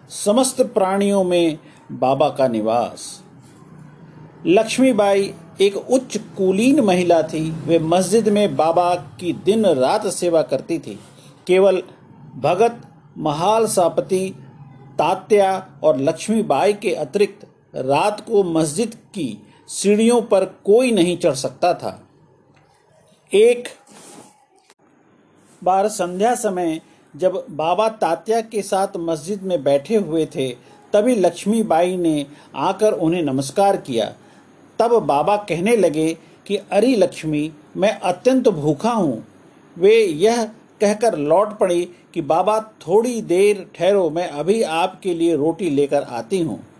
समस्त 0.09 0.61
प्राणियों 0.61 1.23
में 1.23 1.57
बाबा 1.91 2.29
का 2.29 2.47
निवास। 2.47 3.23
लक्ष्मीबाई 4.45 5.33
एक 5.61 5.77
उच्च 5.77 6.17
कुलीन 6.17 6.79
महिला 6.79 7.23
थी। 7.23 7.51
वे 7.51 7.79
मस्जिद 7.79 8.29
में 8.29 8.55
बाबा 8.55 8.95
की 8.95 9.33
दिन 9.33 9.65
रात 9.65 10.07
सेवा 10.07 10.41
करती 10.41 10.79
थी। 10.79 10.99
केवल 11.47 11.83
भगत, 12.35 12.81
महाल 13.17 13.67
सापति 13.67 14.35
तात्या 14.99 15.67
और 15.83 15.97
लक्ष्मीबाई 15.97 16.73
के 16.73 16.93
अतिरिक्त 16.93 17.47
रात 17.75 18.27
को 18.27 18.43
मस्जिद 18.43 18.95
की 18.95 19.44
सीढ़ियों 19.67 20.21
पर 20.21 20.45
कोई 20.45 20.91
नहीं 20.91 21.17
चढ़ 21.17 21.33
सकता 21.33 21.73
था। 21.73 22.07
एक 23.33 23.69
बार 25.63 25.87
संध्या 25.87 26.35
समय 26.35 26.81
जब 27.15 27.45
बाबा 27.51 27.89
तात्या 27.89 28.41
के 28.41 28.61
साथ 28.61 28.87
मस्जिद 28.97 29.43
में 29.43 29.63
बैठे 29.63 29.95
हुए 29.95 30.25
थे, 30.25 30.51
तभी 30.93 31.15
लक्ष्मीबाई 31.15 31.97
ने 31.97 32.25
आकर 32.55 32.93
उन्हें 32.93 33.23
नमस्कार 33.23 33.77
किया। 33.77 34.13
तब 34.79 34.99
बाबा 34.99 35.37
कहने 35.37 35.75
लगे 35.75 36.17
कि, 36.47 36.55
अरे 36.55 36.95
लक्ष्मी, 36.95 37.53
मैं 37.77 37.99
अत्यंत 37.99 38.49
भूखा 38.49 38.91
हूँ। 38.91 39.25
वे 39.77 40.05
यह 40.05 40.45
कहकर 40.81 41.17
लौट 41.17 41.57
पड़ी 41.57 41.89
कि, 42.13 42.21
बाबा, 42.21 42.59
थोड़ी 42.59 43.21
देर 43.21 43.69
ठहरो, 43.75 44.09
मैं 44.09 44.29
अभी 44.29 44.61
आपके 44.61 45.13
लिए 45.13 45.35
रोटी 45.35 45.69
लेकर 45.69 46.03
आती 46.03 46.39
हूँ। 46.39 46.74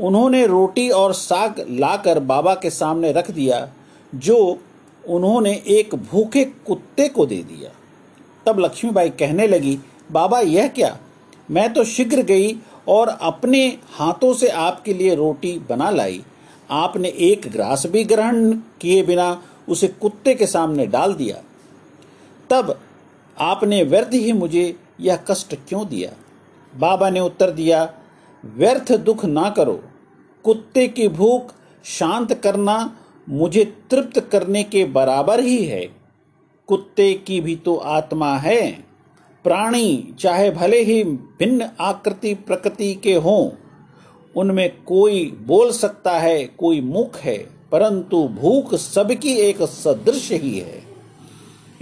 उन्होंने 0.00 0.46
रोटी 0.46 0.90
और 0.90 1.12
साग 1.12 1.66
लाकर 1.70 2.20
बाबा 2.20 2.54
के 2.54 2.70
सामने 2.70 3.12
रख 3.12 3.30
दिया, 3.30 3.68
जो 4.14 4.58
उन्होंने 5.08 5.62
एक 5.66 5.94
भूखे 5.94 6.44
कुत्ते 6.44 7.08
को 7.08 7.26
दे 7.26 7.36
दिया। 7.36 7.70
तब 8.46 8.60
लक्ष्मीबाई 8.60 9.10
कहने 9.10 9.46
लगी, 9.46 9.78
बाबा, 10.12 10.40
यह 10.40 10.68
क्या? 10.68 10.98
मैं 11.50 11.72
तो 11.72 11.84
शीघ्र 11.84 12.22
गई 12.22 12.56
और 12.88 13.08
अपने 13.08 13.78
हाथों 13.90 14.34
से 14.34 14.48
आपके 14.48 14.94
लिए 14.94 15.14
रोटी 15.14 15.58
बना 15.58 15.90
लाई। 15.90 16.22
आपने 16.70 17.08
एक 17.08 17.52
ग्रास 17.52 17.86
भी 17.86 18.04
ग्रहण 18.04 18.52
किए 18.52 19.02
बिना 19.02 19.42
उसे 19.68 19.88
कुत्ते 19.88 20.34
के 20.34 20.46
सामने 20.46 20.86
डाल 20.86 21.14
दिया। 21.14 21.42
तब 22.50 22.80
आपने 23.38 23.82
व्यर्थ 23.82 24.10
ही 24.12 24.32
मुझे 24.32 24.76
यह 25.00 25.16
कष्ट 25.16 25.54
क्यों 25.68 25.88
दिया? 25.88 26.10
बाबा 26.76 27.10
ने 27.10 27.20
उत्तर 27.20 27.50
दिया 27.50 27.95
व्यर्थ 28.54 28.92
दुख 28.92 29.24
ना 29.24 29.50
करो। 29.50 29.82
कुत्ते 30.44 30.88
की 30.88 31.08
भूख 31.08 31.54
शांत 31.84 32.32
करना 32.34 32.96
मुझे 33.28 33.64
तृप्त 33.90 34.20
करने 34.20 34.62
के 34.62 34.84
बराबर 34.84 35.40
ही 35.40 35.64
है। 35.64 35.84
कुत्ते 36.68 37.12
की 37.14 37.40
भी 37.40 37.56
तो 37.56 37.76
आत्मा 37.76 38.36
है। 38.36 38.70
प्राणी 39.44 40.14
चाहे 40.20 40.50
भले 40.50 40.82
ही 40.82 41.02
भिन्न 41.04 41.68
आकृति 41.80 42.34
प्रकृति 42.34 42.94
के 42.94 43.14
हों, 43.14 43.50
उनमें 44.36 44.82
कोई 44.84 45.24
बोल 45.40 45.70
सकता 45.70 46.18
है, 46.18 46.44
कोई 46.44 46.80
मुख 46.80 47.16
है, 47.16 47.36
परंतु 47.72 48.28
भूख 48.28 48.74
सबकी 48.74 49.34
एक 49.34 49.62
सदृश 49.62 50.32
ही 50.32 50.58
है। 50.58 50.82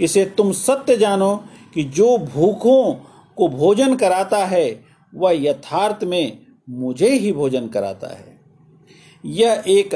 इसे 0.01 0.25
तुम 0.25 0.51
सत्य 0.51 0.97
जानो 0.97 1.35
कि 1.73 1.83
जो 1.83 2.17
भूखों 2.17 2.93
को 3.37 3.47
भोजन 3.47 3.95
कराता 3.95 4.45
है, 4.45 4.85
वह 5.15 5.31
यथार्थ 5.43 6.03
में 6.03 6.44
मुझे 6.69 7.09
ही 7.09 7.31
भोजन 7.31 7.67
कराता 7.67 8.07
है। 8.07 8.39
यह 9.25 9.63
एक 9.67 9.93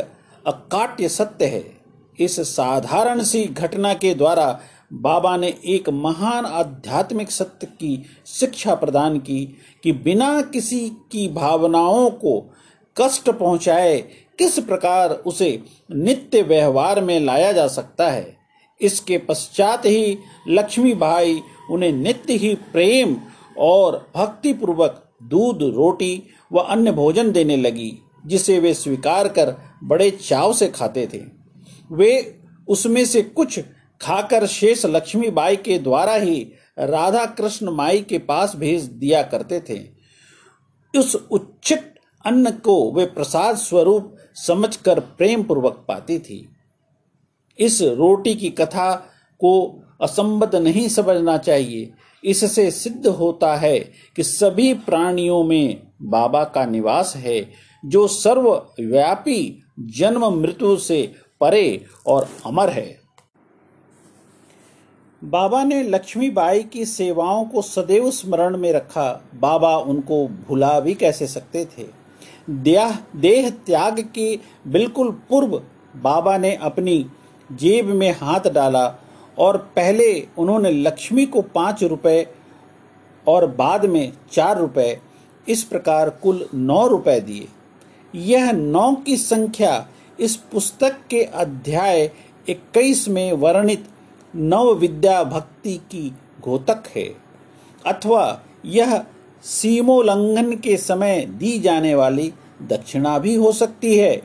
अकाट्य 0.48 1.10
सत्य 1.10 1.46
है। 1.46 1.80
इस 2.20 2.40
साधारण 2.40 3.24
सी 3.24 3.44
घटना 3.46 3.94
के 3.94 4.16
द्वारा 4.16 4.60
बाबा 4.94 5.38
ने 5.38 5.48
एक 5.66 5.90
महान 5.90 6.46
आध्यात्मिक 6.46 7.32
सत्य 7.32 7.68
की 7.68 8.04
शिक्षा 8.26 8.76
प्रदान 8.76 9.20
की 9.20 9.58
कि 9.84 9.92
बिना 9.92 10.42
किसी 10.42 10.90
की 11.12 11.28
भावनाओं 11.28 12.10
को 12.10 12.54
कष्ट 12.98 13.30
पहुँचाए 13.30 14.00
किस 14.40 14.60
प्रकार 14.60 15.10
उसे 15.10 15.64
नित्य 15.92 16.42
व्यवहार 16.42 17.02
में 17.02 17.20
लाया 17.20 17.52
जा 17.52 17.68
सकता 17.68 18.10
है। 18.10 18.38
इसके 18.82 19.18
पश्चात 19.18 19.86
ही 19.86 20.18
लक्ष्मी 20.48 20.94
भाई 20.94 21.42
उन्हें 21.72 21.92
नित्य 21.92 22.34
ही 22.34 22.56
प्रेम 22.56 23.16
और 23.58 24.12
भक्ति 24.16 24.54
पूर्वक 24.54 25.04
दूध 25.24 25.64
रोटी 25.76 26.24
व 26.54 26.60
अन्य 26.60 26.92
भोजन 26.92 27.32
देने 27.32 27.58
लगी, 27.58 28.00
जिसे 28.26 28.60
वे 28.60 28.74
स्वीकार 28.74 29.28
कर 29.28 29.56
बड़े 29.84 30.12
चाव 30.12 30.54
से 30.54 30.68
खाते 30.68 31.08
थे। 31.14 31.22
वे 31.92 32.42
उसमें 32.68 33.06
से 33.06 33.22
कुछ 33.22 33.60
खाकर 34.02 34.46
शेष 34.46 34.86
लक्ष्मी 34.86 35.30
बाई 35.30 35.56
के 35.56 35.80
द्वारा 35.80 36.14
ही 36.14 36.52
राधा 36.80 37.26
कृष्ण 37.26 37.72
माई 37.72 38.02
के 38.02 38.18
पास 38.18 38.56
भेज 38.56 38.84
दिया 38.84 39.22
करते 39.24 39.60
थे। 39.70 39.80
उस 41.00 41.16
उच्चित 41.32 41.96
अन्न 42.26 42.52
को 42.52 42.94
वे 42.94 43.06
प्रसाद 43.06 43.56
स्वरूप 43.56 44.16
समझकर 44.36 45.00
प्रेम 45.00 45.44
पूर्वक 45.44 45.86
पाती 45.88 46.20
थी। 46.20 46.50
इस 47.60 47.82
रोटी 47.82 48.36
की 48.36 48.50
कथा 48.50 48.96
को 49.40 49.82
असंबद्ध 50.02 50.56
नहीं 50.56 50.88
समझना 50.88 51.38
चाहिए। 51.38 51.94
इससे 52.24 52.72
सिद्ध 52.72 53.08
होता 53.08 53.56
है 53.56 53.80
कि 54.16 54.24
सभी 54.24 54.74
प्राणियों 54.74 55.44
में 55.44 55.82
बाबा 56.02 56.44
का 56.44 56.66
निवास 56.66 57.14
है, 57.16 57.52
जो 57.86 58.08
सर्वव्यापी 58.08 59.64
जन्म 59.80 60.26
मृत्यु 60.26 60.78
से 60.78 61.14
परे 61.42 61.86
और 62.08 62.30
अमर 62.46 62.70
है। 62.70 63.00
बाबा 65.24 65.64
ने 65.64 65.84
लक्ष्मीबाई 65.84 66.64
की 66.64 66.86
सेवाओं 66.86 67.46
को 67.46 67.62
सदैव 67.62 68.12
स्मरण 68.12 68.58
में 68.58 68.74
रखा। 68.74 69.30
बाबा 69.36 69.78
उनको 69.78 70.28
भुला 70.28 70.80
भी 70.80 70.94
कैसे 70.94 71.28
सकते 71.28 71.66
थे? 71.66 71.86
देह 72.50 73.00
देह 73.16 73.50
त्याग 73.50 74.00
के 74.16 74.40
बिल्कुल 74.68 75.12
पूर्व 75.12 75.64
बाबा 75.96 76.38
ने 76.38 76.56
अपनी 76.56 77.06
जेब 77.52 77.86
में 77.86 78.12
हाथ 78.12 78.40
डाला 78.40 78.88
और 79.40 79.58
पहले 79.76 80.28
उन्होंने 80.38 80.72
लक्ष्मी 80.72 81.26
को 81.26 81.42
पाँच 81.42 81.84
रुपए 81.84 82.26
और 83.28 83.46
बाद 83.48 83.86
में 83.86 84.12
चार 84.32 84.58
रुपए, 84.60 84.98
इस 85.48 85.64
प्रकार 85.64 86.10
कुल 86.24 86.46
नौ 86.54 86.88
रुपए 86.88 87.20
दिए। 87.20 87.48
यह 88.14 88.52
नौ 88.52 88.92
की 88.96 89.18
संख्या 89.18 89.88
इस 90.20 90.36
पुस्तक 90.52 91.00
के 91.10 91.24
अध्याय 91.24 92.10
21 92.48 93.08
में 93.08 93.32
वर्णित 93.34 93.86
नव 94.34 94.74
विद्या 94.74 95.24
भक्ति 95.24 95.76
की 95.92 96.12
घोतक 96.42 96.84
है, 96.96 97.06
अथवा 97.86 98.42
यह 98.66 99.02
सीमोल्लंघन 99.44 100.54
के 100.54 100.76
समय 100.78 101.26
दी 101.30 101.58
जाने 101.60 101.94
वाली 101.96 102.32
दक्षिणा 102.62 103.18
भी 103.20 103.36
हो 103.36 103.52
सकती 103.52 103.96
है। 103.98 104.22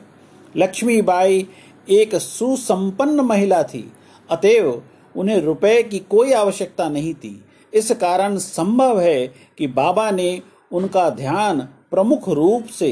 लक्ष्मीबाई 0.55 1.47
एक 1.87 2.15
सुसंपन्न 2.15 3.21
महिला 3.21 3.61
थी, 3.63 3.91
अतएव 4.29 4.81
उन्हें 5.15 5.39
रुपए 5.41 5.81
की 5.83 5.99
कोई 5.99 6.31
आवश्यकता 6.33 6.87
नहीं 6.89 7.13
थी। 7.13 7.41
इस 7.73 7.91
कारण 7.91 8.37
संभव 8.37 8.99
है 8.99 9.27
कि 9.57 9.67
बाबा 9.67 10.09
ने 10.11 10.41
उनका 10.71 11.09
ध्यान 11.09 11.59
प्रमुख 11.91 12.29
रूप 12.29 12.65
से 12.69 12.91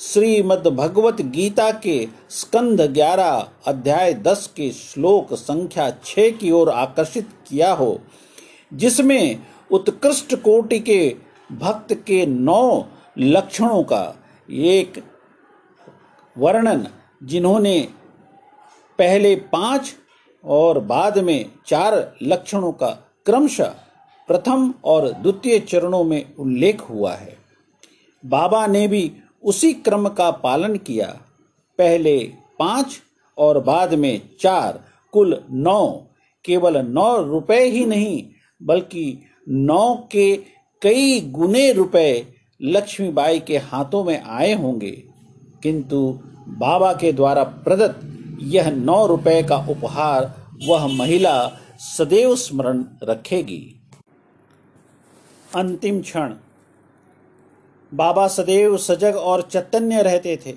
श्रीमद् 0.00 0.68
भगवत 0.68 1.20
गीता 1.22 1.70
के 1.78 1.96
स्कंद 2.30 2.80
ग्यारह 2.92 3.48
अध्याय 3.66 4.12
दस 4.16 4.46
के 4.56 4.70
श्लोक 4.70 5.34
संख्या 5.34 5.90
छह 6.04 6.30
की 6.30 6.50
ओर 6.50 6.70
आकर्षित 6.70 7.28
किया 7.48 7.72
हो, 7.72 8.00
जिसमें 8.72 9.42
उत्कृष्ट 9.70 10.34
कोटि 10.34 10.78
के 10.80 11.16
भक्त 11.52 11.92
के 12.06 12.24
नौ 12.26 12.86
लक्षणों 13.18 13.82
का 13.82 14.02
एक 14.48 15.02
वर्णन, 16.36 16.86
जिन्होंने 17.22 17.80
पहले 18.98 19.34
पाँच 19.52 19.94
और 20.44 20.78
बाद 20.78 21.18
में 21.18 21.46
चार 21.66 22.14
लक्षणों 22.22 22.72
का 22.72 22.88
क्रमशः 23.26 23.74
प्रथम 24.28 24.74
और 24.84 25.12
द्वितीय 25.12 25.58
चरणों 25.58 26.04
में 26.04 26.34
उल्लेख 26.34 26.80
हुआ 26.80 27.12
है। 27.12 27.36
बाबा 28.26 28.66
ने 28.66 28.88
भी 28.88 29.12
उसी 29.44 29.72
क्रम 29.72 30.08
का 30.08 30.30
पालन 30.30 30.76
किया। 30.76 31.20
पहले 31.78 32.32
पाँच 32.58 33.00
और 33.38 33.64
बाद 33.64 33.94
में 33.94 34.20
चार, 34.40 34.84
कुल 35.12 35.44
नौ, 35.50 36.06
केवल 36.44 36.78
नौ 36.78 37.22
रुपए 37.22 37.64
ही 37.64 37.86
नहीं, 37.86 38.26
बल्कि 38.62 39.18
नौ 39.48 40.08
के 40.12 40.36
कई 40.82 41.20
गुने 41.20 41.72
रुपए 41.72 42.26
लक्ष्मीबाई 42.62 43.40
के 43.40 43.58
हाथों 43.58 44.04
में 44.04 44.22
आए 44.22 44.54
होंगे। 44.54 45.04
किंतु 45.62 46.18
बाबा 46.48 46.92
के 46.92 47.12
द्वारा 47.12 47.44
प्रदत्त 47.44 48.19
यह 48.40 48.70
नौ 48.70 49.06
रुपए 49.06 49.42
का 49.42 49.56
उपहार 49.70 50.34
वह 50.68 50.86
महिला 50.86 51.52
सदैव 51.78 52.34
स्मरण 52.36 52.84
रखेगी। 53.02 53.80
अंतिम 55.54 56.00
क्षण। 56.02 56.34
बाबा 57.92 58.26
सदैव 58.28 58.76
सजग 58.76 59.16
और 59.16 59.42
चैतन्य 59.42 60.02
रहते 60.02 60.38
थे 60.46 60.54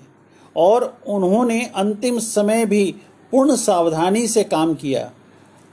और 0.55 0.83
उन्होंने 1.07 1.65
अंतिम 1.75 2.19
समय 2.19 2.65
भी 2.65 2.95
पूर्ण 3.31 3.55
सावधानी 3.55 4.27
से 4.27 4.43
काम 4.43 4.73
किया। 4.73 5.11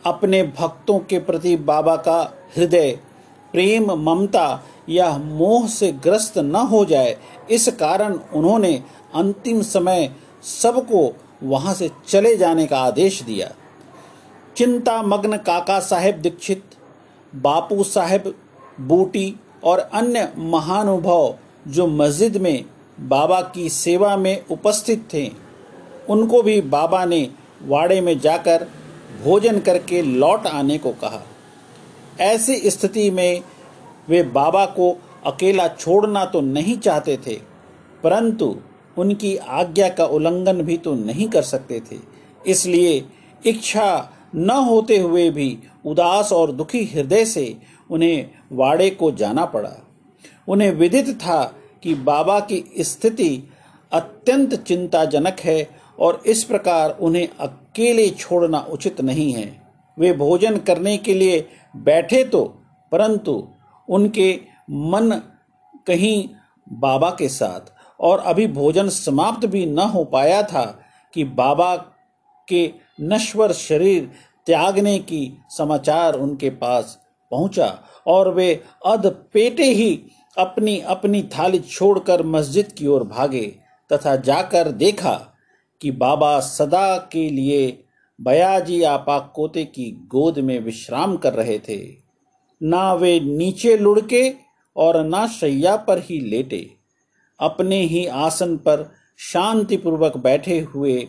अपने 0.05 0.43
भक्तों 0.43 0.99
के 0.99 1.19
प्रति 1.19 1.57
बाबा 1.57 1.97
का 1.97 2.21
हृदय, 2.57 2.99
प्रेम, 3.53 3.93
ममता 3.93 4.63
या 4.89 5.17
मोह 5.19 5.67
से 5.69 5.93
ग्रस्त 5.93 6.39
न 6.39 6.57
हो 6.57 6.85
जाए, 6.85 7.17
इस 7.51 7.69
कारण 7.69 8.19
उन्होंने 8.35 8.83
अंतिम 9.15 9.63
समय 9.63 10.11
सबको 10.43 11.09
वहाँ 11.43 11.75
से 11.75 11.91
चले 12.09 12.37
जाने 12.37 12.67
का 12.67 12.79
आदेश 12.79 13.23
दिया। 13.23 13.51
चिंता 14.57 15.01
मग्न 15.03 15.37
काका 15.39 15.79
साहेब 15.81 16.21
दीक्षित, 16.21 16.63
बापू 17.33 17.83
साहेब 17.85 18.35
बूटी 18.81 19.35
और 19.65 19.79
अन्य 19.79 20.29
महानुभाव 20.39 21.35
जो 21.69 21.87
मस्जिद 21.87 22.37
में 22.37 22.65
बाबा 23.01 23.41
की 23.55 23.69
सेवा 23.69 24.17
में 24.17 24.45
उपस्थित 24.51 25.09
थे, 25.13 25.31
उनको 26.09 26.43
भी 26.43 26.61
बाबा 26.61 27.05
ने 27.05 27.29
वाड़े 27.63 28.01
में 28.01 28.19
जाकर 28.21 28.67
भोजन 29.25 29.59
करके 29.61 30.03
लौट 30.03 30.47
आने 30.47 30.79
को 30.79 30.91
कहा। 30.95 31.23
ऐसी 32.23 32.71
स्थिति 32.71 33.11
में 33.11 33.43
वे 34.09 34.23
बाबा 34.25 34.65
को 34.69 34.97
अकेला 35.27 35.69
छोड़ना 35.71 36.25
तो 36.25 36.41
नहीं 36.41 36.77
चाहते 36.79 37.17
थे, 37.27 37.35
परंतु 38.05 38.57
उनकी 39.01 39.37
आज्ञा 39.37 39.89
का 39.89 40.05
उल्लंघन 40.07 40.63
भी 40.63 40.77
तो 40.77 40.95
नहीं 40.95 41.29
कर 41.29 41.43
सकते 41.45 41.81
थे। 41.81 41.97
इसलिए 42.47 43.05
इच्छा 43.45 44.11
न 44.35 44.51
होते 44.69 44.97
हुए 44.99 45.29
भी 45.31 45.59
उदास 45.87 46.33
और 46.33 46.53
दुखी 46.53 46.85
हृदय 46.85 47.25
से 47.25 47.57
उन्हें 47.91 48.31
वाड़े 48.53 48.91
को 48.91 49.11
जाना 49.13 49.45
पड़ा। 49.47 49.77
उन्हें 50.49 50.71
विदित 50.73 51.09
था 51.17 51.43
कि 51.83 51.95
बाबा 51.95 52.39
की 52.43 52.65
स्थिति 52.81 53.31
अत्यंत 53.93 54.55
चिंताजनक 54.63 55.41
है 55.41 55.69
और 55.99 56.23
इस 56.27 56.43
प्रकार 56.45 56.97
उन्हें 57.01 57.29
अकेले 57.41 58.09
छोड़ना 58.11 58.59
उचित 58.71 59.01
नहीं 59.01 59.33
है। 59.33 59.49
वे 59.99 60.13
भोजन 60.13 60.57
करने 60.59 60.97
के 60.99 61.15
लिए 61.15 61.41
बैठे 61.77 62.23
तो 62.25 62.45
परंतु 62.93 63.33
उनके 63.89 64.33
मन 64.71 65.21
कहीं 65.87 66.29
बाबा 66.67 67.11
के 67.11 67.29
साथ 67.29 67.73
और 68.01 68.19
अभी 68.19 68.47
भोजन 68.47 68.89
समाप्त 68.89 69.47
भी 69.47 69.67
न 69.67 69.79
हो 69.79 70.05
पाया 70.05 70.43
था 70.43 70.81
कि 71.15 71.25
बाबा 71.25 71.77
के 72.49 72.73
नश्वर 73.01 73.53
शरीर 73.53 74.11
त्यागने 74.47 74.99
की 74.99 75.39
समाचार 75.51 76.15
उनके 76.15 76.51
पास 76.51 76.99
पहुँचा 77.31 77.83
और 78.07 78.35
वे 78.35 78.65
अध 78.87 79.07
पेटे 79.07 79.65
ही 79.65 80.03
अपनी 80.39 80.81
अपनी 80.81 81.23
थाली 81.23 81.59
छोड़कर 81.59 82.23
मस्जिद 82.23 82.73
की 82.73 82.87
ओर 82.87 83.05
भागे 83.05 83.59
तथा 83.93 84.17
जाकर 84.17 84.69
देखा 84.69 85.35
कि 85.81 85.91
बाबा 85.91 86.41
सदा 86.41 86.97
के 87.13 87.31
लिए 87.31 87.85
बयाजी 88.21 88.83
आपा 88.83 89.19
कोते 89.19 89.65
की 89.65 89.91
गोद 89.91 90.39
में 90.39 90.61
विश्राम 90.61 91.17
कर 91.17 91.33
रहे 91.33 91.59
थे। 91.59 91.79
ना 92.63 92.95
वे 92.95 93.21
नीचे 93.21 93.77
लुढ़के 93.77 94.35
और 94.77 95.05
ना 95.05 95.27
शैया 95.27 95.77
पर 95.77 95.99
ही 95.99 96.21
लेटे। 96.21 96.80
अपने 97.41 97.81
ही 97.83 98.07
आसन 98.07 98.57
पर 98.57 98.91
शांतिपूर्वक 99.19 100.17
बैठे 100.17 100.59
हुए 100.61 101.09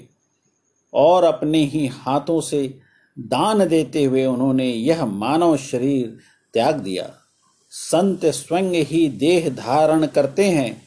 और 0.94 1.24
अपने 1.24 1.64
ही 1.66 1.88
हाथों 1.88 2.42
से 2.42 2.80
दान 3.20 3.68
देते 3.68 4.04
हुए 4.04 4.26
उन्होंने 4.26 4.66
यह 4.66 5.06
मानव 5.06 5.58
शरीर 5.58 6.18
त्याग 6.54 6.76
दिया। 6.76 7.14
संत 7.70 8.26
स्वयं 8.26 8.84
ही 8.86 9.08
देह 9.10 9.50
धारण 9.50 10.06
करते 10.06 10.46
हैं। 10.46 10.82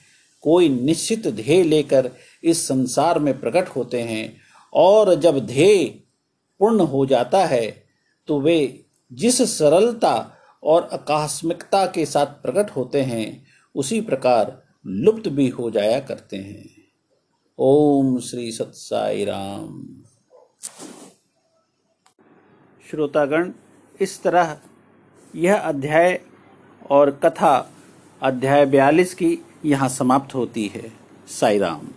कोई 0.44 0.68
निश्चित 0.68 1.26
ध्येय 1.26 1.62
लेकर 1.62 2.10
इस 2.44 2.68
संसार 2.68 3.18
में 3.18 3.40
प्रकट 3.40 3.68
होते 3.68 4.02
हैं 4.02 4.36
और 4.72 5.14
जब 5.14 5.38
ध्येय 5.46 5.84
पूर्ण 6.60 6.80
हो 6.80 7.06
जाता 7.06 7.44
है 7.46 7.84
तो 8.28 8.40
वे 8.40 8.84
जिस 9.12 9.42
सरलता 9.58 10.14
और 10.62 10.88
आकस्मिकता 10.92 11.86
के 11.86 12.06
साथ 12.06 12.26
प्रकट 12.26 12.70
होते 12.70 13.00
हैं, 13.02 13.46
उसी 13.74 14.00
प्रकार 14.00 14.63
लुप्त 14.86 15.28
भी 15.28 15.48
हो 15.48 15.70
जाया 15.70 16.00
करते 16.00 16.36
हैं। 16.36 16.70
ओम 17.58 18.20
श्री 18.20 18.52
सत्साई 18.52 19.24
राम। 19.24 20.02
श्रोतागण, 22.90 23.52
इस 24.00 24.22
तरह 24.22 24.58
यह 25.36 25.56
अध्याय 25.56 26.20
और 26.90 27.10
कथा 27.10 27.70
अध्याय 28.22 28.66
बयालीस 28.66 29.14
की 29.14 29.38
यहाँ 29.64 29.88
समाप्त 29.88 30.34
होती 30.34 30.66
है। 30.66 30.92
साई 31.28 31.58
राम। 31.58 31.88